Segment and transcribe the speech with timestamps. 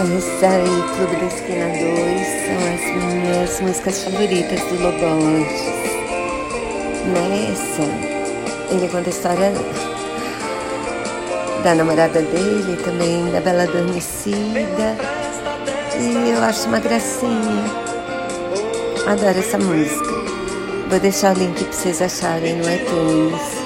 [0.00, 1.80] Essa aí, Clube da Esquina 2,
[2.46, 5.62] são as minhas músicas favoritas do Loborges.
[7.04, 9.52] Nessa, né, ele conta a história
[11.64, 14.96] da namorada dele, também da Bela Adormecida.
[15.98, 17.64] E eu acho uma gracinha.
[19.04, 20.12] Adoro essa música.
[20.88, 23.58] Vou deixar o link pra vocês acharem no iTunes.